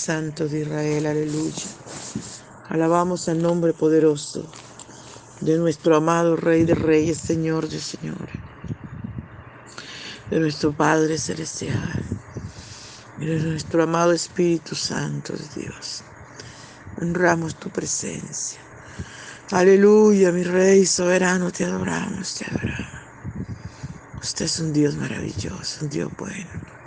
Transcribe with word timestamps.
Santo 0.00 0.48
de 0.48 0.60
Israel, 0.60 1.04
aleluya. 1.04 1.66
Alabamos 2.70 3.28
el 3.28 3.42
nombre 3.42 3.74
poderoso 3.74 4.50
de 5.42 5.58
nuestro 5.58 5.94
amado 5.94 6.36
Rey 6.36 6.64
de 6.64 6.74
Reyes, 6.74 7.18
Señor 7.18 7.68
de 7.68 7.78
Señores, 7.78 8.34
de 10.30 10.40
nuestro 10.40 10.72
Padre 10.72 11.18
Celestial 11.18 12.02
y 13.20 13.26
de 13.26 13.40
nuestro 13.40 13.82
amado 13.82 14.12
Espíritu 14.12 14.74
Santo 14.74 15.34
de 15.34 15.60
Dios. 15.60 16.02
Honramos 16.98 17.56
tu 17.56 17.68
presencia. 17.68 18.58
Aleluya, 19.50 20.32
mi 20.32 20.44
Rey 20.44 20.86
soberano, 20.86 21.52
te 21.52 21.66
adoramos, 21.66 22.36
te 22.36 22.46
adoramos. 22.46 22.88
Usted 24.22 24.46
es 24.46 24.60
un 24.60 24.72
Dios 24.72 24.96
maravilloso, 24.96 25.84
un 25.84 25.90
Dios 25.90 26.10
bueno. 26.16 26.79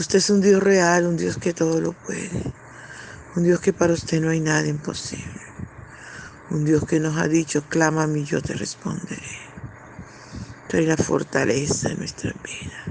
Usted 0.00 0.16
es 0.16 0.30
un 0.30 0.40
Dios 0.40 0.62
real, 0.62 1.04
un 1.04 1.18
Dios 1.18 1.36
que 1.36 1.52
todo 1.52 1.78
lo 1.78 1.92
puede. 1.92 2.54
Un 3.36 3.44
Dios 3.44 3.60
que 3.60 3.74
para 3.74 3.92
usted 3.92 4.18
no 4.22 4.30
hay 4.30 4.40
nada 4.40 4.66
imposible. 4.66 5.42
Un 6.48 6.64
Dios 6.64 6.86
que 6.86 6.98
nos 6.98 7.18
ha 7.18 7.28
dicho, 7.28 7.64
clama 7.68 8.04
a 8.04 8.06
mí, 8.06 8.24
yo 8.24 8.40
te 8.40 8.54
responderé. 8.54 9.20
Trae 10.68 10.86
la 10.86 10.96
fortaleza 10.96 11.90
en 11.90 11.98
nuestra 11.98 12.30
vida. 12.30 12.82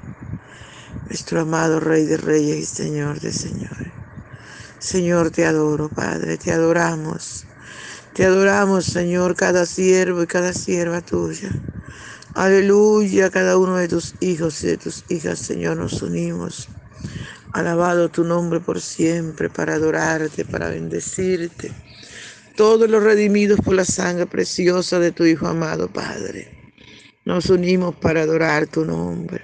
Nuestro 1.08 1.42
amado 1.42 1.80
Rey 1.80 2.06
de 2.06 2.18
Reyes 2.18 2.60
y 2.60 2.66
Señor 2.66 3.20
de 3.20 3.34
Señores. 3.34 3.92
Señor, 4.78 5.32
te 5.32 5.48
adoro, 5.48 5.90
Padre, 5.90 6.38
te 6.38 6.52
adoramos. 6.52 7.46
Te 8.14 8.24
adoramos, 8.24 8.86
Señor, 8.86 9.36
cada 9.36 9.66
siervo 9.66 10.22
y 10.22 10.28
cada 10.28 10.54
sierva 10.54 11.02
tuya. 11.02 11.50
Aleluya, 12.36 13.32
cada 13.32 13.58
uno 13.58 13.78
de 13.78 13.88
tus 13.88 14.14
hijos 14.20 14.64
y 14.64 14.68
de 14.68 14.78
tus 14.78 15.06
hijas, 15.10 15.40
Señor, 15.40 15.78
nos 15.78 16.04
unimos. 16.04 16.70
Alabado 17.54 18.10
tu 18.10 18.24
nombre 18.24 18.60
por 18.60 18.80
siempre, 18.80 19.50
para 19.50 19.76
adorarte, 19.76 20.46
para 20.46 20.70
bendecirte. 20.70 21.72
Todos 22.56 22.90
los 22.90 23.04
redimidos 23.04 23.60
por 23.62 23.76
la 23.76 23.86
sangre 23.86 24.26
preciosa 24.26 25.00
de 25.00 25.12
tu 25.12 25.26
Hijo 25.26 25.48
amado 25.48 25.88
Padre. 25.88 26.74
Nos 27.26 27.50
unimos 27.50 27.96
para 27.96 28.22
adorar 28.22 28.68
tu 28.68 28.86
nombre. 28.86 29.42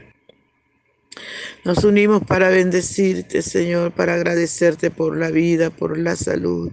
Nos 1.64 1.84
unimos 1.84 2.24
para 2.24 2.50
bendecirte, 2.50 3.42
Señor, 3.42 3.92
para 3.92 4.16
agradecerte 4.16 4.92
por 4.92 5.18
la 5.18 5.32
vida, 5.32 5.70
por 5.70 5.98
la 5.98 6.16
salud 6.16 6.72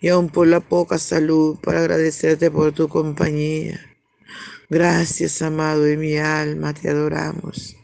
y 0.00 0.08
aún 0.08 0.28
por 0.28 0.46
la 0.46 0.60
poca 0.60 0.98
salud, 0.98 1.58
para 1.62 1.80
agradecerte 1.80 2.50
por 2.50 2.72
tu 2.72 2.88
compañía. 2.88 3.80
Gracias, 4.68 5.42
amado 5.42 5.82
de 5.82 5.96
mi 5.96 6.16
alma, 6.16 6.74
te 6.74 6.88
adoramos. 6.88 7.76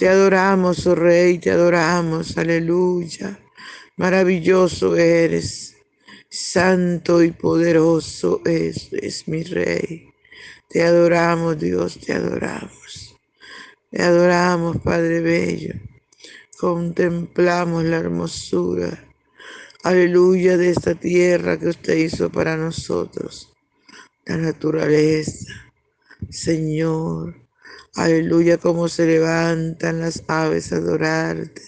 Te 0.00 0.08
adoramos, 0.08 0.86
oh 0.86 0.94
Rey, 0.94 1.36
te 1.36 1.50
adoramos, 1.50 2.38
aleluya. 2.38 3.38
Maravilloso 3.98 4.96
eres, 4.96 5.76
santo 6.30 7.22
y 7.22 7.32
poderoso 7.32 8.40
es, 8.46 8.90
es 8.94 9.28
mi 9.28 9.42
Rey. 9.42 10.08
Te 10.70 10.84
adoramos, 10.84 11.58
Dios, 11.60 11.98
te 12.00 12.14
adoramos. 12.14 13.14
Te 13.90 14.00
adoramos, 14.02 14.78
Padre 14.78 15.20
Bello. 15.20 15.74
Contemplamos 16.58 17.84
la 17.84 17.98
hermosura, 17.98 19.06
aleluya, 19.82 20.56
de 20.56 20.70
esta 20.70 20.94
tierra 20.94 21.58
que 21.58 21.68
usted 21.68 21.96
hizo 21.98 22.32
para 22.32 22.56
nosotros. 22.56 23.52
La 24.24 24.38
naturaleza 24.38 25.74
Señor. 26.30 27.39
Aleluya, 27.94 28.56
como 28.58 28.88
se 28.88 29.06
levantan 29.06 30.00
las 30.00 30.22
aves 30.28 30.72
a 30.72 30.76
adorarte. 30.76 31.62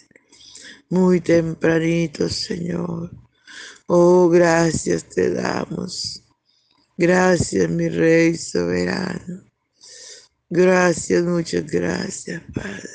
Muy 0.88 1.20
tempranito, 1.20 2.28
Señor. 2.28 3.10
Oh, 3.86 4.28
gracias 4.28 5.08
te 5.08 5.30
damos. 5.30 6.22
Gracias, 6.96 7.68
mi 7.68 7.88
Rey 7.88 8.36
soberano. 8.36 9.44
Gracias, 10.48 11.22
muchas 11.24 11.66
gracias, 11.66 12.42
Padre. 12.54 12.88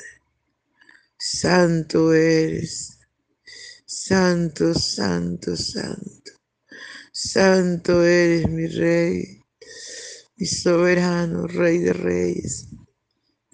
Santo 1.18 2.12
eres. 2.12 2.98
Santo, 3.84 4.74
santo, 4.74 5.56
santo. 5.56 6.32
Santo 7.12 8.04
eres, 8.04 8.48
mi 8.48 8.66
Rey 8.68 9.38
mi 10.38 10.46
soberano, 10.46 11.48
Rey 11.48 11.78
de 11.78 11.92
Reyes. 11.92 12.67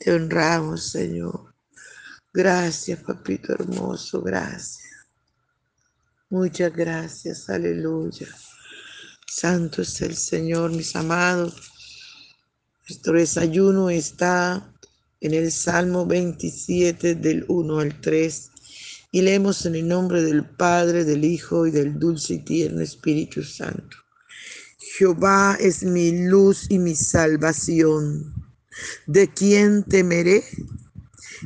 Te 0.05 0.13
honramos, 0.13 0.91
Señor. 0.91 1.55
Gracias, 2.31 3.01
papito 3.01 3.55
hermoso, 3.55 4.21
gracias. 4.21 4.85
Muchas 6.29 6.75
gracias, 6.75 7.49
aleluya. 7.49 8.29
Santo 9.27 9.81
es 9.81 10.03
el 10.03 10.15
Señor, 10.15 10.73
mis 10.73 10.95
amados. 10.95 11.73
Nuestro 12.87 13.15
desayuno 13.15 13.89
está 13.89 14.71
en 15.23 15.33
el 15.33 15.51
Salmo 15.51 16.05
27 16.05 17.15
del 17.15 17.47
1 17.49 17.79
al 17.79 17.99
3 18.03 18.51
y 19.11 19.23
leemos 19.23 19.65
en 19.65 19.77
el 19.77 19.89
nombre 19.89 20.23
del 20.23 20.45
Padre, 20.45 21.07
del 21.07 21.25
Hijo 21.25 21.67
y 21.67 21.71
del 21.71 21.99
dulce 21.99 22.35
y 22.35 22.45
tierno 22.45 22.83
Espíritu 22.83 23.43
Santo. 23.43 23.97
Jehová 24.99 25.57
es 25.59 25.83
mi 25.83 26.27
luz 26.29 26.67
y 26.69 26.79
mi 26.79 26.95
salvación. 26.95 28.44
¿De 29.07 29.29
quién 29.29 29.83
temeré? 29.85 30.45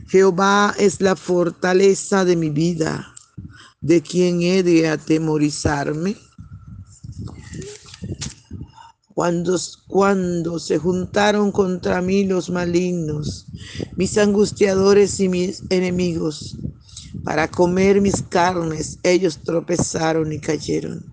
Jehová 0.09 0.75
es 0.79 1.01
la 1.01 1.17
fortaleza 1.17 2.25
de 2.25 2.37
mi 2.37 2.51
vida. 2.51 3.15
¿De 3.81 4.03
quién 4.03 4.43
he 4.43 4.63
de 4.63 4.89
atemorizarme? 4.89 6.17
Cuando, 9.15 9.59
cuando 9.89 10.59
se 10.59 10.79
juntaron 10.79 11.51
contra 11.51 12.01
mí 12.01 12.25
los 12.25 12.51
malignos, 12.51 13.47
mis 13.97 14.17
angustiadores 14.17 15.19
y 15.19 15.29
mis 15.29 15.63
enemigos, 15.71 16.57
para 17.25 17.49
comer 17.49 18.01
mis 18.01 18.23
carnes, 18.23 18.99
ellos 19.03 19.39
tropezaron 19.39 20.33
y 20.33 20.39
cayeron. 20.39 21.05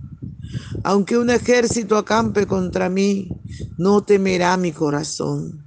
Aunque 0.83 1.17
un 1.17 1.29
ejército 1.29 1.97
acampe 1.97 2.45
contra 2.45 2.89
mí, 2.89 3.29
no 3.77 4.03
temerá 4.03 4.55
mi 4.55 4.71
corazón. 4.71 5.64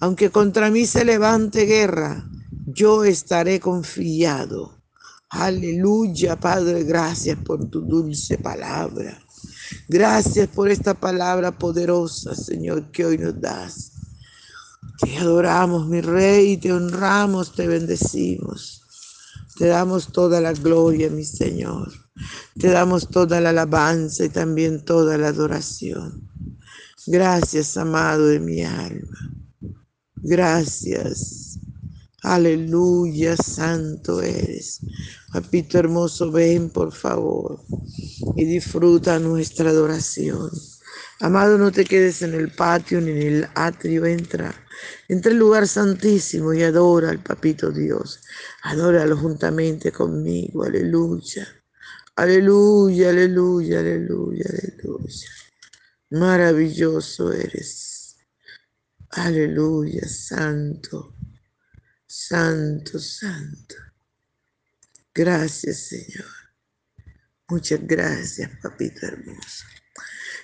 Aunque 0.00 0.30
contra 0.30 0.70
mí 0.70 0.86
se 0.86 1.04
levante 1.04 1.64
guerra, 1.64 2.28
yo 2.66 3.04
estaré 3.04 3.60
confiado. 3.60 4.82
Aleluya, 5.30 6.38
Padre, 6.38 6.84
gracias 6.84 7.38
por 7.38 7.68
tu 7.68 7.80
dulce 7.80 8.38
palabra. 8.38 9.20
Gracias 9.88 10.48
por 10.48 10.70
esta 10.70 10.94
palabra 10.94 11.58
poderosa, 11.58 12.34
Señor, 12.34 12.90
que 12.90 13.04
hoy 13.04 13.18
nos 13.18 13.40
das. 13.40 13.92
Te 15.00 15.16
adoramos, 15.16 15.88
mi 15.88 16.00
Rey, 16.00 16.56
te 16.56 16.72
honramos, 16.72 17.52
te 17.54 17.66
bendecimos. 17.66 18.82
Te 19.56 19.66
damos 19.66 20.12
toda 20.12 20.40
la 20.40 20.52
gloria, 20.52 21.10
mi 21.10 21.24
Señor. 21.24 21.92
Te 22.58 22.68
damos 22.68 23.08
toda 23.08 23.40
la 23.40 23.50
alabanza 23.50 24.24
y 24.24 24.28
también 24.28 24.84
toda 24.84 25.18
la 25.18 25.28
adoración. 25.28 26.28
Gracias, 27.06 27.76
amado 27.76 28.26
de 28.26 28.40
mi 28.40 28.62
alma. 28.62 29.43
Gracias. 30.24 31.60
Aleluya, 32.22 33.36
santo 33.36 34.22
eres. 34.22 34.82
Papito 35.32 35.78
hermoso, 35.78 36.32
ven 36.32 36.70
por 36.70 36.92
favor 36.92 37.60
y 38.36 38.44
disfruta 38.46 39.18
nuestra 39.20 39.70
adoración. 39.70 40.50
Amado, 41.20 41.58
no 41.58 41.72
te 41.72 41.84
quedes 41.84 42.22
en 42.22 42.34
el 42.34 42.52
patio 42.52 43.00
ni 43.00 43.10
en 43.12 43.22
el 43.22 43.48
atrio, 43.54 44.06
entra. 44.06 44.54
Entra 45.08 45.32
el 45.32 45.38
lugar 45.38 45.68
santísimo 45.68 46.54
y 46.54 46.62
adora 46.62 47.10
al 47.10 47.22
papito 47.22 47.70
Dios. 47.72 48.20
Adóralo 48.64 49.16
juntamente 49.16 49.92
conmigo. 49.92 50.64
Aleluya. 50.64 51.46
Aleluya, 52.16 53.10
aleluya, 53.10 53.80
aleluya, 53.80 54.44
aleluya. 54.50 55.30
Maravilloso 56.10 57.32
eres. 57.32 57.93
Aleluya, 59.16 60.08
santo, 60.08 61.14
santo, 62.04 62.98
santo. 62.98 63.76
Gracias, 65.14 65.86
Señor. 65.86 66.26
Muchas 67.48 67.78
gracias, 67.86 68.50
papito 68.60 69.06
hermoso. 69.06 69.66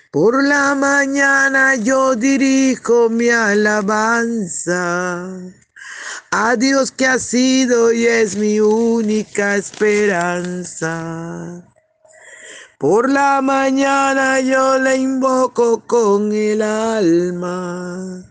Por 0.09 0.41
la 0.47 0.73
mañana 0.73 1.75
yo 1.75 2.15
dirijo 2.15 3.09
mi 3.09 3.27
alabanza 3.27 4.71
a 6.31 6.55
Dios 6.55 6.93
que 6.93 7.07
ha 7.07 7.19
sido 7.19 7.91
y 7.91 8.07
es 8.07 8.37
mi 8.37 8.61
única 8.61 9.57
esperanza. 9.57 10.97
Por 12.79 13.09
la 13.09 13.41
mañana 13.41 14.39
yo 14.39 14.79
le 14.79 14.95
invoco 14.95 15.85
con 15.85 16.31
el 16.31 16.61
alma 16.61 18.30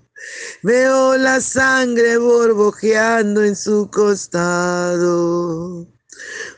Veo 0.63 1.17
la 1.17 1.41
sangre 1.41 2.17
borbojeando 2.17 3.43
en 3.43 3.55
su 3.55 3.89
costado. 3.89 5.87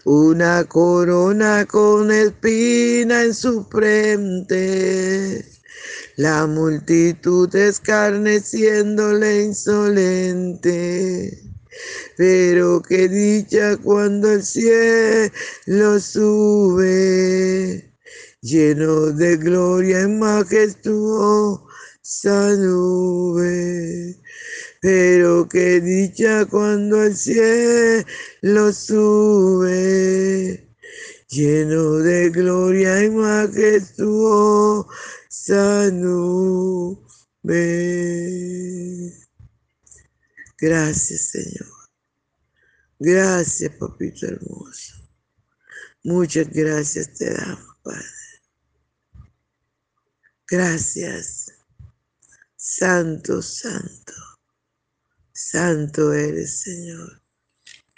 Una 0.06 0.66
corona 0.66 1.66
con 1.66 2.12
espina 2.12 3.24
en 3.24 3.34
su 3.34 3.64
frente. 3.66 5.46
La 6.18 6.46
multitud 6.48 7.56
escarneciéndole 7.56 9.44
insolente. 9.44 11.40
Pero 12.18 12.82
qué 12.82 13.08
dicha 13.08 13.78
cuando 13.78 14.32
el 14.32 14.44
cielo 14.44 16.00
sube, 16.00 17.92
lleno 18.42 19.08
de 19.08 19.38
gloria 19.38 20.02
y 20.02 20.08
nube. 22.58 24.20
Pero 24.82 25.48
qué 25.48 25.80
dicha 25.80 26.46
cuando 26.46 27.04
el 27.04 27.16
cielo 27.16 28.74
sube, 28.74 30.68
lleno 31.30 31.98
de 32.00 32.30
gloria 32.30 33.04
y 33.04 33.10
majestuosa 33.10 34.90
nube. 35.92 37.04
Gracias, 40.60 41.22
Señor. 41.32 41.68
Gracias, 43.00 43.72
papito 43.76 44.28
hermoso. 44.28 44.96
Muchas 46.04 46.50
gracias 46.50 47.14
te 47.14 47.34
damos, 47.34 47.78
Padre. 47.82 48.04
Gracias. 50.48 51.63
Santo, 52.76 53.40
santo, 53.44 54.14
santo 55.32 56.12
eres 56.12 56.62
Señor. 56.62 57.22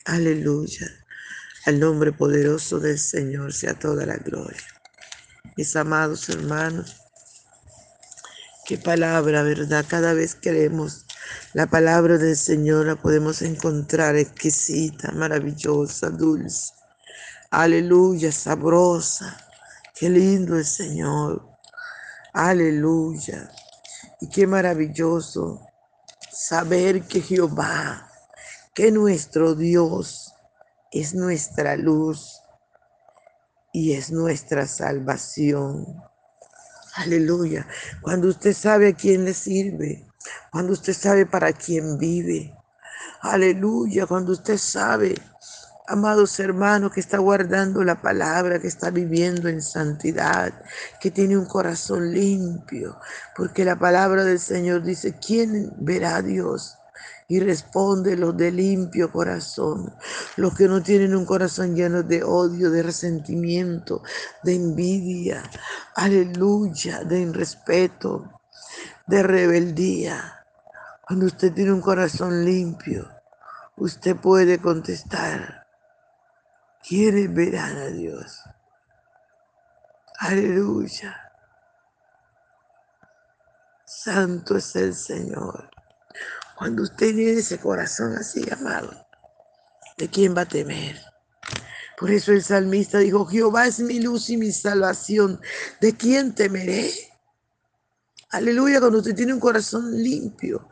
Aleluya. 0.03 0.85
Al 1.65 1.79
nombre 1.79 2.11
poderoso 2.11 2.81
del 2.81 2.99
Señor 2.99 3.53
sea 3.53 3.79
toda 3.79 4.05
la 4.05 4.17
gloria. 4.17 4.67
Mis 5.55 5.77
amados 5.77 6.27
hermanos, 6.27 6.97
qué 8.65 8.77
palabra, 8.77 9.43
¿verdad? 9.43 9.85
Cada 9.87 10.13
vez 10.13 10.35
que 10.35 10.69
la 11.53 11.67
palabra 11.67 12.17
del 12.17 12.35
Señor 12.35 12.87
la 12.87 12.97
podemos 12.97 13.43
encontrar 13.43 14.17
exquisita, 14.17 15.13
maravillosa, 15.13 16.09
dulce. 16.09 16.73
Aleluya, 17.49 18.29
sabrosa. 18.29 19.37
Qué 19.97 20.09
lindo 20.09 20.57
el 20.57 20.65
Señor. 20.65 21.47
Aleluya. 22.33 23.49
Y 24.25 24.27
qué 24.27 24.47
maravilloso 24.47 25.61
saber 26.31 27.03
que 27.03 27.21
Jehová, 27.21 28.09
que 28.73 28.91
nuestro 28.91 29.53
Dios 29.53 30.33
es 30.91 31.13
nuestra 31.13 31.77
luz 31.77 32.41
y 33.71 33.93
es 33.93 34.09
nuestra 34.11 34.65
salvación. 34.65 36.01
Aleluya. 36.95 37.67
Cuando 38.01 38.29
usted 38.29 38.53
sabe 38.53 38.87
a 38.87 38.93
quién 38.95 39.25
le 39.25 39.35
sirve, 39.35 40.07
cuando 40.51 40.73
usted 40.73 40.93
sabe 40.93 41.27
para 41.27 41.53
quién 41.53 41.99
vive. 41.99 42.51
Aleluya. 43.21 44.07
Cuando 44.07 44.31
usted 44.31 44.57
sabe 44.57 45.13
amados 45.87 46.39
hermanos, 46.39 46.91
que 46.91 46.99
está 46.99 47.17
guardando 47.17 47.83
la 47.83 48.01
palabra, 48.01 48.59
que 48.59 48.67
está 48.67 48.89
viviendo 48.89 49.49
en 49.49 49.61
santidad, 49.61 50.53
que 50.99 51.11
tiene 51.11 51.37
un 51.37 51.45
corazón 51.45 52.13
limpio, 52.13 52.99
porque 53.35 53.65
la 53.65 53.77
palabra 53.77 54.23
del 54.23 54.39
Señor 54.39 54.83
dice, 54.83 55.17
¿quién 55.19 55.73
verá 55.77 56.17
a 56.17 56.21
Dios? 56.21 56.77
Y 57.27 57.39
responde 57.39 58.15
los 58.15 58.37
de 58.37 58.51
limpio 58.51 59.11
corazón, 59.11 59.93
los 60.35 60.55
que 60.55 60.67
no 60.67 60.83
tienen 60.83 61.15
un 61.15 61.25
corazón 61.25 61.75
lleno 61.75 62.03
de 62.03 62.23
odio, 62.23 62.69
de 62.69 62.83
resentimiento, 62.83 64.03
de 64.43 64.55
envidia, 64.55 65.43
aleluya, 65.95 67.03
de 67.03 67.21
irrespeto, 67.21 68.41
de 69.07 69.23
rebeldía. 69.23 70.45
Cuando 71.07 71.25
usted 71.25 71.51
tiene 71.53 71.71
un 71.71 71.81
corazón 71.81 72.45
limpio, 72.45 73.09
usted 73.77 74.15
puede 74.15 74.59
contestar, 74.59 75.64
¿Quiénes 76.87 77.33
verán 77.33 77.77
a 77.77 77.87
Dios? 77.87 78.41
Aleluya. 80.19 81.19
Santo 83.85 84.57
es 84.57 84.75
el 84.75 84.93
Señor. 84.93 85.71
Cuando 86.55 86.83
usted 86.83 87.15
tiene 87.15 87.39
ese 87.39 87.59
corazón 87.59 88.15
así, 88.15 88.45
amado, 88.51 88.91
¿de 89.97 90.09
quién 90.09 90.37
va 90.37 90.41
a 90.41 90.45
temer? 90.45 91.01
Por 91.97 92.11
eso 92.11 92.31
el 92.33 92.43
salmista 92.43 92.99
dijo, 92.99 93.25
Jehová 93.25 93.65
es 93.65 93.79
mi 93.79 93.99
luz 93.99 94.29
y 94.29 94.37
mi 94.37 94.51
salvación, 94.51 95.41
¿de 95.81 95.95
quién 95.97 96.35
temeré? 96.35 96.91
Aleluya, 98.29 98.79
cuando 98.79 98.99
usted 98.99 99.15
tiene 99.15 99.33
un 99.33 99.39
corazón 99.39 99.91
limpio. 100.03 100.69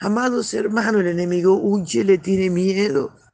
Amados 0.00 0.54
hermanos, 0.54 1.00
el 1.00 1.08
enemigo 1.08 1.56
huye, 1.56 2.04
le 2.04 2.18
tiene 2.18 2.50
miedo. 2.50 3.25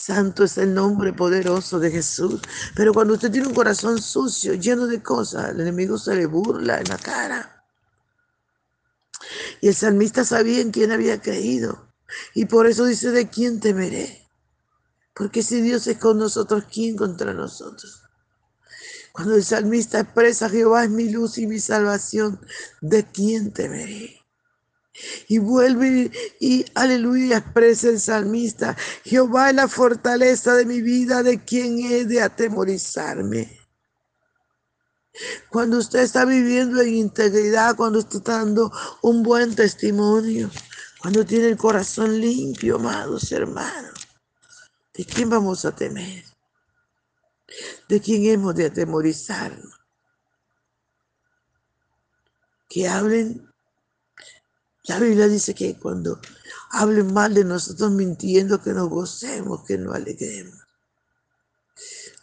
Santo 0.00 0.44
es 0.44 0.56
el 0.56 0.72
nombre 0.72 1.12
poderoso 1.12 1.78
de 1.78 1.90
Jesús. 1.90 2.40
Pero 2.74 2.94
cuando 2.94 3.12
usted 3.12 3.30
tiene 3.30 3.48
un 3.48 3.54
corazón 3.54 4.00
sucio, 4.00 4.54
lleno 4.54 4.86
de 4.86 5.02
cosas, 5.02 5.50
el 5.50 5.60
enemigo 5.60 5.98
se 5.98 6.14
le 6.14 6.24
burla 6.24 6.78
en 6.78 6.88
la 6.88 6.96
cara. 6.96 7.66
Y 9.60 9.68
el 9.68 9.74
salmista 9.74 10.24
sabía 10.24 10.62
en 10.62 10.70
quién 10.70 10.90
había 10.90 11.20
creído. 11.20 11.92
Y 12.34 12.46
por 12.46 12.66
eso 12.66 12.86
dice, 12.86 13.10
¿de 13.10 13.28
quién 13.28 13.60
temeré? 13.60 14.26
Porque 15.12 15.42
si 15.42 15.60
Dios 15.60 15.86
es 15.86 15.98
con 15.98 16.16
nosotros, 16.18 16.64
¿quién 16.72 16.96
contra 16.96 17.34
nosotros? 17.34 18.02
Cuando 19.12 19.34
el 19.34 19.44
salmista 19.44 20.00
expresa, 20.00 20.48
Jehová 20.48 20.84
es 20.84 20.90
mi 20.90 21.10
luz 21.10 21.36
y 21.36 21.46
mi 21.46 21.60
salvación, 21.60 22.40
¿de 22.80 23.04
quién 23.04 23.52
temeré? 23.52 24.19
Y 25.28 25.38
vuelve 25.38 26.10
y, 26.40 26.64
aleluya, 26.74 27.38
expresa 27.38 27.88
el 27.88 28.00
salmista, 28.00 28.76
Jehová 29.04 29.50
es 29.50 29.56
la 29.56 29.68
fortaleza 29.68 30.54
de 30.54 30.66
mi 30.66 30.82
vida, 30.82 31.22
¿de 31.22 31.44
quién 31.44 31.78
he 31.78 32.04
de 32.04 32.22
atemorizarme? 32.22 33.58
Cuando 35.50 35.78
usted 35.78 36.00
está 36.00 36.24
viviendo 36.24 36.80
en 36.80 36.94
integridad, 36.94 37.76
cuando 37.76 37.98
está 37.98 38.38
dando 38.38 38.72
un 39.02 39.22
buen 39.22 39.54
testimonio, 39.54 40.50
cuando 41.00 41.24
tiene 41.24 41.48
el 41.48 41.56
corazón 41.56 42.20
limpio, 42.20 42.76
amados 42.76 43.30
hermanos, 43.32 44.08
¿de 44.94 45.04
quién 45.04 45.30
vamos 45.30 45.64
a 45.64 45.74
temer? 45.74 46.24
¿De 47.88 48.00
quién 48.00 48.26
hemos 48.26 48.54
de 48.54 48.66
atemorizarnos? 48.66 49.80
Que 52.68 52.88
hablen 52.88 53.49
la 54.84 54.98
Biblia 54.98 55.28
dice 55.28 55.54
que 55.54 55.78
cuando 55.78 56.20
hablen 56.70 57.12
mal 57.12 57.34
de 57.34 57.44
nosotros 57.44 57.90
mintiendo, 57.90 58.62
que 58.62 58.72
nos 58.72 58.88
gocemos, 58.88 59.64
que 59.64 59.76
nos 59.76 59.94
alegremos. 59.94 60.58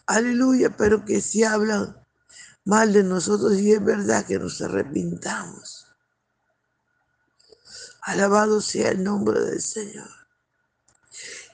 Aleluya, 0.08 0.76
pero 0.76 1.06
que 1.06 1.22
si 1.22 1.44
hablan 1.44 1.96
mal 2.66 2.94
de 2.94 3.04
nosotros 3.04 3.58
y 3.60 3.74
es 3.74 3.84
verdad 3.84 4.26
que 4.26 4.40
nos 4.40 4.62
arrepintamos. 4.62 5.88
Alabado 8.02 8.62
sea 8.62 8.92
el 8.92 9.04
nombre 9.04 9.40
del 9.40 9.62
Señor. 9.62 10.10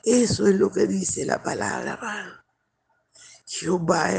Eso 0.04 0.48
es 0.48 0.56
lo 0.56 0.72
que 0.72 0.88
dice 0.88 1.26
la 1.26 1.42
palabra, 1.42 1.94
hermano. 1.94 2.34
Jehová 3.46 4.12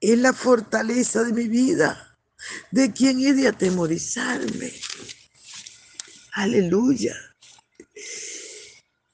es 0.00 0.18
la 0.18 0.32
fortaleza 0.32 1.22
de 1.22 1.32
mi 1.32 1.48
vida. 1.48 2.16
¿De 2.70 2.92
quién 2.92 3.20
he 3.20 3.32
de 3.32 3.48
atemorizarme? 3.48 4.72
Aleluya. 6.38 7.16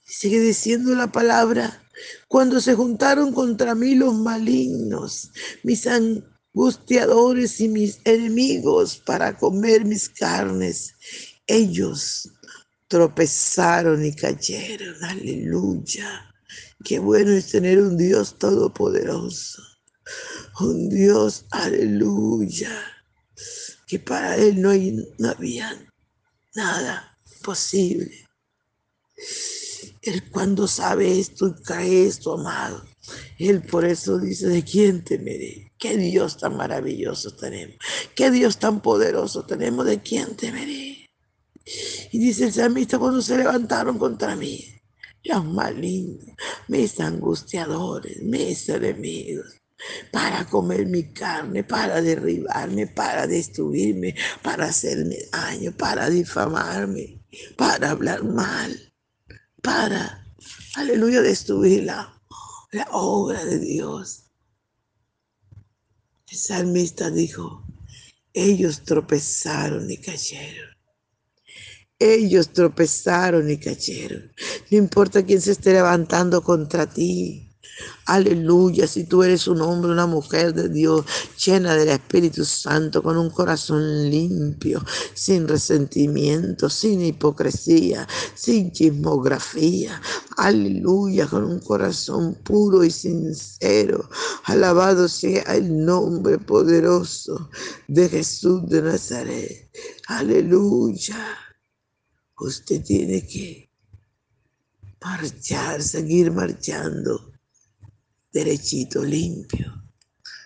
Sigue 0.04 0.40
diciendo 0.40 0.94
la 0.94 1.10
palabra. 1.10 1.82
Cuando 2.28 2.60
se 2.60 2.74
juntaron 2.74 3.32
contra 3.32 3.74
mí 3.74 3.94
los 3.94 4.12
malignos, 4.12 5.30
mis 5.62 5.86
angustiadores 5.86 7.62
y 7.62 7.68
mis 7.68 7.98
enemigos 8.04 8.98
para 8.98 9.38
comer 9.38 9.86
mis 9.86 10.10
carnes, 10.10 10.96
ellos 11.46 12.30
tropezaron 12.88 14.04
y 14.04 14.14
cayeron. 14.14 15.02
Aleluya. 15.02 16.30
Qué 16.84 16.98
bueno 16.98 17.30
es 17.30 17.50
tener 17.50 17.80
un 17.80 17.96
Dios 17.96 18.38
todopoderoso. 18.38 19.62
Un 20.60 20.90
Dios, 20.90 21.46
aleluya. 21.52 22.70
Que 23.86 23.98
para 23.98 24.36
Él 24.36 24.60
no, 24.60 24.68
hay, 24.68 25.08
no 25.16 25.30
había 25.30 25.90
nada 26.54 27.13
posible. 27.44 28.26
Él 30.02 30.30
cuando 30.30 30.66
sabe 30.66 31.18
esto 31.20 31.46
y 31.48 31.62
cae 31.62 32.06
esto, 32.06 32.34
amado, 32.34 32.84
Él 33.38 33.62
por 33.62 33.84
eso 33.84 34.18
dice, 34.18 34.48
¿de 34.48 34.64
quién 34.64 35.04
temeré? 35.04 35.72
¿Qué 35.78 35.96
Dios 35.96 36.38
tan 36.38 36.56
maravilloso 36.56 37.36
tenemos? 37.36 37.76
¿Qué 38.14 38.30
Dios 38.30 38.58
tan 38.58 38.80
poderoso 38.80 39.44
tenemos? 39.46 39.86
¿De 39.86 40.00
quién 40.00 40.36
temeré? 40.36 41.06
Y 42.12 42.18
dice 42.18 42.46
el 42.46 42.52
salmista 42.52 42.98
cuando 42.98 43.22
se 43.22 43.38
levantaron 43.38 43.98
contra 43.98 44.36
mí, 44.36 44.64
los 45.22 45.44
malignos, 45.44 46.26
mis 46.68 47.00
angustiadores, 47.00 48.22
mis 48.22 48.68
enemigos, 48.68 49.56
para 50.12 50.46
comer 50.46 50.86
mi 50.86 51.12
carne, 51.12 51.64
para 51.64 52.02
derribarme, 52.02 52.86
para 52.86 53.26
destruirme, 53.26 54.14
para 54.42 54.66
hacerme 54.66 55.16
daño, 55.32 55.72
para 55.76 56.10
difamarme 56.10 57.23
para 57.56 57.90
hablar 57.90 58.24
mal, 58.24 58.92
para, 59.62 60.26
aleluya, 60.74 61.22
destruir 61.22 61.84
la, 61.84 62.20
la 62.72 62.86
obra 62.90 63.44
de 63.44 63.58
Dios. 63.58 64.24
El 66.30 66.38
salmista 66.38 67.10
dijo, 67.10 67.64
ellos 68.32 68.82
tropezaron 68.82 69.88
y 69.90 69.96
cayeron. 69.96 70.74
Ellos 71.98 72.52
tropezaron 72.52 73.48
y 73.48 73.58
cayeron. 73.58 74.32
No 74.70 74.78
importa 74.78 75.24
quién 75.24 75.40
se 75.40 75.52
esté 75.52 75.72
levantando 75.72 76.42
contra 76.42 76.86
ti. 76.86 77.53
Aleluya, 78.06 78.86
si 78.86 79.04
tú 79.04 79.22
eres 79.22 79.48
un 79.48 79.62
hombre, 79.62 79.90
una 79.90 80.06
mujer 80.06 80.52
de 80.52 80.68
Dios, 80.68 81.06
llena 81.42 81.74
del 81.74 81.88
Espíritu 81.88 82.44
Santo, 82.44 83.02
con 83.02 83.16
un 83.16 83.30
corazón 83.30 84.10
limpio, 84.10 84.84
sin 85.14 85.48
resentimiento, 85.48 86.68
sin 86.68 87.00
hipocresía, 87.02 88.06
sin 88.34 88.72
chismografía. 88.72 90.00
Aleluya, 90.36 91.26
con 91.26 91.44
un 91.44 91.60
corazón 91.60 92.34
puro 92.44 92.84
y 92.84 92.90
sincero. 92.90 94.08
Alabado 94.44 95.08
sea 95.08 95.42
el 95.54 95.84
nombre 95.84 96.38
poderoso 96.38 97.48
de 97.88 98.08
Jesús 98.08 98.68
de 98.68 98.82
Nazaret. 98.82 99.70
Aleluya. 100.08 101.38
Usted 102.38 102.82
tiene 102.82 103.26
que 103.26 103.70
marchar, 105.00 105.82
seguir 105.82 106.30
marchando 106.32 107.33
derechito, 108.34 109.02
limpio. 109.04 109.72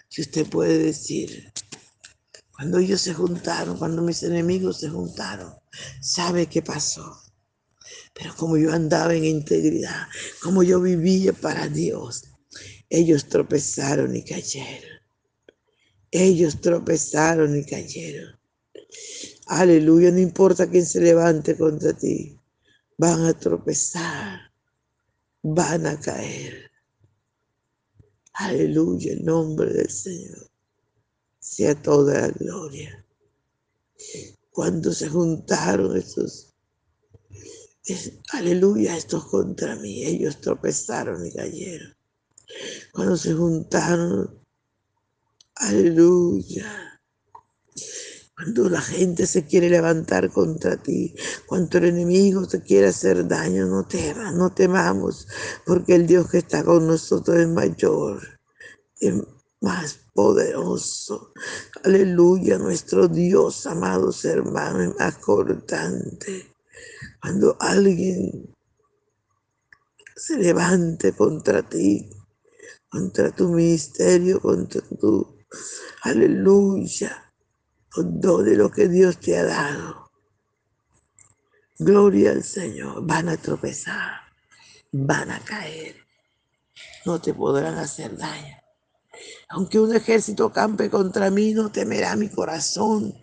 Si 0.08 0.20
usted 0.20 0.46
puede 0.46 0.78
decir, 0.78 1.50
cuando 2.52 2.78
ellos 2.78 3.00
se 3.00 3.14
juntaron, 3.14 3.78
cuando 3.78 4.02
mis 4.02 4.22
enemigos 4.22 4.80
se 4.80 4.90
juntaron, 4.90 5.54
¿sabe 6.00 6.46
qué 6.46 6.60
pasó? 6.60 7.18
Pero 8.12 8.34
como 8.36 8.58
yo 8.58 8.72
andaba 8.72 9.14
en 9.14 9.24
integridad, 9.24 10.06
como 10.42 10.62
yo 10.62 10.80
vivía 10.80 11.32
para 11.32 11.66
Dios, 11.68 12.24
ellos 12.90 13.28
tropezaron 13.28 14.14
y 14.14 14.22
cayeron. 14.22 14.98
Ellos 16.10 16.60
tropezaron 16.60 17.56
y 17.56 17.64
cayeron. 17.64 18.38
Aleluya, 19.46 20.10
no 20.10 20.18
importa 20.18 20.68
quién 20.68 20.84
se 20.84 21.00
levante 21.00 21.56
contra 21.56 21.94
ti, 21.94 22.38
van 22.98 23.24
a 23.24 23.38
tropezar, 23.38 24.52
van 25.42 25.86
a 25.86 25.98
caer. 25.98 26.67
Aleluya, 28.38 29.14
el 29.14 29.24
nombre 29.24 29.72
del 29.72 29.90
Señor. 29.90 30.48
Sea 31.40 31.74
toda 31.82 32.20
la 32.20 32.28
gloria. 32.28 33.04
Cuando 34.52 34.92
se 34.92 35.08
juntaron 35.08 35.96
estos, 35.96 36.54
aleluya, 38.30 38.96
estos 38.96 39.24
contra 39.26 39.74
mí, 39.76 40.04
ellos 40.04 40.40
tropezaron 40.40 41.26
y 41.26 41.32
cayeron. 41.32 41.96
Cuando 42.92 43.16
se 43.16 43.34
juntaron, 43.34 44.38
aleluya. 45.56 46.97
Cuando 48.38 48.68
la 48.68 48.80
gente 48.80 49.26
se 49.26 49.46
quiere 49.46 49.68
levantar 49.68 50.30
contra 50.30 50.76
ti, 50.76 51.12
cuando 51.44 51.78
el 51.78 51.86
enemigo 51.86 52.46
te 52.46 52.62
quiere 52.62 52.86
hacer 52.86 53.26
daño, 53.26 53.66
no 53.66 53.84
temas, 53.84 54.32
no 54.32 54.54
temamos, 54.54 55.26
porque 55.66 55.96
el 55.96 56.06
Dios 56.06 56.30
que 56.30 56.38
está 56.38 56.62
con 56.62 56.86
nosotros 56.86 57.36
es 57.36 57.48
mayor, 57.48 58.22
es 59.00 59.14
más 59.60 59.98
poderoso. 60.14 61.32
Aleluya, 61.82 62.58
nuestro 62.58 63.08
Dios, 63.08 63.66
amados 63.66 64.24
hermanos, 64.24 64.82
es 64.82 65.00
más 65.00 65.16
cortante. 65.16 66.54
Cuando 67.20 67.56
alguien 67.58 68.54
se 70.14 70.36
levante 70.36 71.12
contra 71.12 71.68
ti, 71.68 72.08
contra 72.88 73.32
tu 73.32 73.48
ministerio, 73.48 74.40
contra 74.40 74.80
tu, 75.00 75.26
aleluya 76.04 77.24
todo 77.92 78.42
de 78.42 78.56
lo 78.56 78.70
que 78.70 78.88
Dios 78.88 79.18
te 79.18 79.38
ha 79.38 79.44
dado. 79.44 80.10
Gloria 81.78 82.32
al 82.32 82.42
Señor. 82.42 83.06
Van 83.06 83.28
a 83.28 83.36
tropezar. 83.36 84.20
van 84.90 85.30
a 85.30 85.40
caer. 85.40 85.96
No 87.04 87.20
te 87.20 87.34
podrán 87.34 87.76
hacer 87.78 88.16
daño. 88.16 88.56
Aunque 89.50 89.80
un 89.80 89.94
ejército 89.94 90.52
campe 90.52 90.90
contra 90.90 91.30
mí, 91.30 91.52
no 91.54 91.72
temerá 91.72 92.16
mi 92.16 92.28
corazón. 92.28 93.14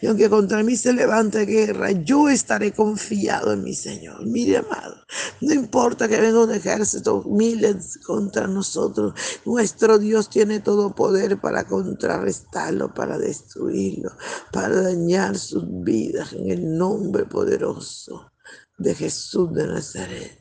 Y 0.00 0.06
aunque 0.06 0.30
contra 0.30 0.62
mí 0.62 0.76
se 0.76 0.92
levante 0.92 1.44
guerra, 1.44 1.90
yo 1.90 2.28
estaré 2.28 2.72
confiado 2.72 3.52
en 3.52 3.64
mi 3.64 3.74
Señor. 3.74 4.24
Mire, 4.26 4.58
amado, 4.58 4.96
no 5.40 5.54
importa 5.54 6.08
que 6.08 6.20
venga 6.20 6.44
un 6.44 6.52
ejército, 6.52 7.24
miles 7.24 7.98
contra 8.06 8.46
nosotros. 8.46 9.14
Nuestro 9.44 9.98
Dios 9.98 10.30
tiene 10.30 10.60
todo 10.60 10.94
poder 10.94 11.40
para 11.40 11.64
contrarrestarlo, 11.64 12.94
para 12.94 13.18
destruirlo, 13.18 14.12
para 14.52 14.82
dañar 14.82 15.38
sus 15.38 15.64
vidas 15.82 16.32
en 16.32 16.50
el 16.50 16.76
nombre 16.76 17.24
poderoso 17.24 18.30
de 18.78 18.94
Jesús 18.94 19.52
de 19.52 19.66
Nazaret. 19.66 20.38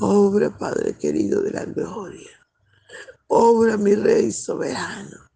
Obra, 0.00 0.56
Padre 0.56 0.96
querido 0.96 1.42
de 1.42 1.50
la 1.50 1.64
gloria. 1.64 2.37
Obra, 3.28 3.76
mi 3.76 3.94
Rey 3.94 4.32
soberano. 4.32 5.28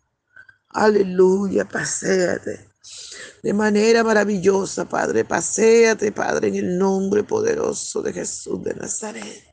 Aleluya, 0.71 1.67
paséate. 1.67 2.71
De 3.43 3.53
manera 3.53 4.03
maravillosa, 4.03 4.89
Padre, 4.89 5.25
paséate, 5.25 6.11
Padre, 6.13 6.49
en 6.49 6.55
el 6.57 6.79
nombre 6.79 7.23
poderoso 7.23 8.01
de 8.03 8.13
Jesús 8.13 8.63
de 8.63 8.75
Nazaret. 8.75 9.45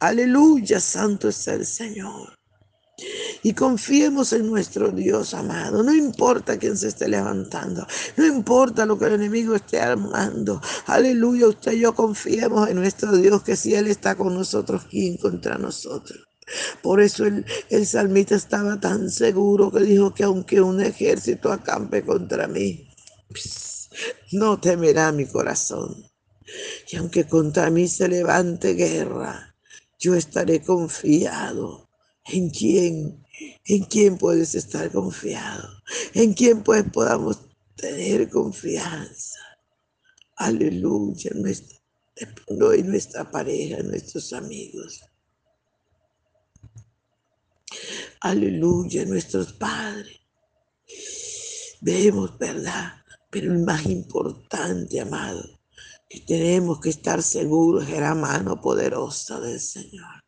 Aleluya, 0.00 0.80
santo 0.80 1.28
es 1.28 1.46
el 1.48 1.66
Señor. 1.66 2.38
Y 3.42 3.52
confiemos 3.52 4.32
en 4.32 4.46
nuestro 4.46 4.90
Dios 4.90 5.34
amado. 5.34 5.82
No 5.82 5.94
importa 5.94 6.58
quién 6.58 6.76
se 6.76 6.88
esté 6.88 7.08
levantando. 7.08 7.86
No 8.16 8.26
importa 8.26 8.86
lo 8.86 8.98
que 8.98 9.06
el 9.06 9.14
enemigo 9.14 9.54
esté 9.54 9.80
armando. 9.80 10.60
Aleluya, 10.86 11.48
usted 11.48 11.72
y 11.72 11.80
yo 11.80 11.94
confiemos 11.94 12.68
en 12.68 12.76
nuestro 12.76 13.12
Dios 13.16 13.42
que 13.42 13.56
si 13.56 13.74
Él 13.74 13.86
está 13.88 14.14
con 14.14 14.34
nosotros, 14.34 14.86
¿quién 14.90 15.18
contra 15.18 15.58
nosotros? 15.58 16.29
Por 16.82 17.00
eso 17.00 17.24
el, 17.26 17.44
el 17.68 17.86
salmista 17.86 18.34
estaba 18.34 18.80
tan 18.80 19.10
seguro 19.10 19.70
que 19.70 19.80
dijo 19.80 20.14
que 20.14 20.24
aunque 20.24 20.60
un 20.60 20.80
ejército 20.80 21.52
acampe 21.52 22.04
contra 22.04 22.46
mí, 22.48 22.88
no 24.32 24.60
temerá 24.60 25.12
mi 25.12 25.26
corazón. 25.26 26.04
Y 26.90 26.96
aunque 26.96 27.24
contra 27.24 27.70
mí 27.70 27.86
se 27.88 28.08
levante 28.08 28.74
guerra, 28.74 29.54
yo 29.98 30.14
estaré 30.14 30.62
confiado. 30.62 31.88
¿En 32.24 32.50
quién? 32.50 33.24
¿En 33.66 33.84
quién 33.84 34.18
puedes 34.18 34.54
estar 34.54 34.90
confiado? 34.90 35.68
¿En 36.14 36.34
quién 36.34 36.62
pues 36.62 36.84
podamos 36.92 37.38
tener 37.76 38.28
confianza? 38.28 39.38
Aleluya, 40.36 41.30
nuestra, 41.34 41.78
y 42.76 42.82
nuestra 42.82 43.30
pareja, 43.30 43.82
nuestros 43.82 44.32
amigos. 44.32 45.02
Aleluya, 48.20 49.04
nuestros 49.04 49.52
padres. 49.52 50.20
Vemos, 51.80 52.38
¿verdad? 52.38 52.94
Pero 53.30 53.52
el 53.52 53.60
más 53.60 53.86
importante, 53.86 55.00
amado, 55.00 55.60
que 56.08 56.20
tenemos 56.20 56.80
que 56.80 56.90
estar 56.90 57.22
seguros 57.22 57.88
es 57.88 58.00
la 58.00 58.14
mano 58.14 58.60
poderosa 58.60 59.40
del 59.40 59.60
Señor. 59.60 60.24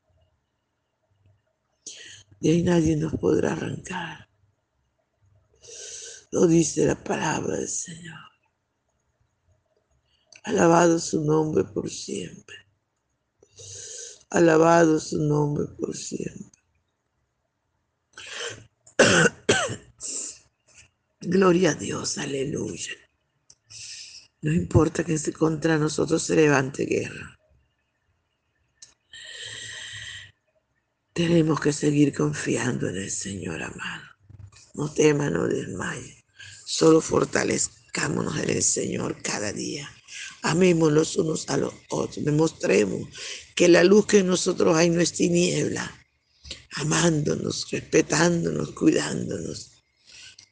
De 2.40 2.50
ahí 2.50 2.62
nadie 2.62 2.96
nos 2.96 3.14
podrá 3.14 3.52
arrancar. 3.52 4.28
Lo 6.30 6.46
dice 6.46 6.86
la 6.86 7.02
palabra 7.02 7.56
del 7.56 7.68
Señor. 7.68 8.18
Alabado 10.44 10.98
su 10.98 11.24
nombre 11.24 11.64
por 11.64 11.90
siempre. 11.90 12.56
Alabado 14.30 14.98
su 14.98 15.18
nombre 15.18 15.66
por 15.78 15.96
siempre. 15.96 16.51
Gloria 21.20 21.70
a 21.70 21.74
Dios, 21.74 22.18
aleluya. 22.18 22.92
No 24.40 24.52
importa 24.52 25.04
que 25.04 25.18
contra 25.32 25.78
nosotros 25.78 26.22
se 26.22 26.34
levante 26.34 26.84
guerra. 26.84 27.38
Tenemos 31.12 31.60
que 31.60 31.72
seguir 31.72 32.14
confiando 32.14 32.88
en 32.88 32.96
el 32.96 33.10
Señor 33.10 33.62
amado. 33.62 34.02
No 34.74 34.92
tema, 34.92 35.30
no 35.30 35.46
desmaye. 35.46 36.24
Solo 36.64 37.00
fortalezcámonos 37.00 38.36
en 38.38 38.50
el 38.50 38.62
Señor 38.62 39.20
cada 39.22 39.52
día. 39.52 39.88
Amemos 40.42 40.90
los 40.90 41.16
unos 41.16 41.48
a 41.50 41.56
los 41.56 41.74
otros. 41.90 42.24
Demostremos 42.24 43.08
que 43.54 43.68
la 43.68 43.84
luz 43.84 44.06
que 44.06 44.20
en 44.20 44.28
nosotros 44.28 44.76
hay 44.76 44.90
no 44.90 45.00
es 45.00 45.12
tiniebla 45.12 46.01
amándonos, 46.76 47.70
respetándonos, 47.70 48.72
cuidándonos. 48.72 49.84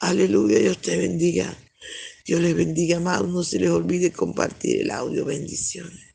Aleluya, 0.00 0.58
Dios 0.58 0.78
te 0.78 0.96
bendiga. 0.96 1.56
Dios 2.24 2.40
les 2.40 2.54
bendiga, 2.54 2.98
amados. 2.98 3.28
No 3.28 3.42
se 3.42 3.58
les 3.58 3.70
olvide 3.70 4.12
compartir 4.12 4.82
el 4.82 4.90
audio. 4.90 5.24
Bendiciones. 5.24 6.00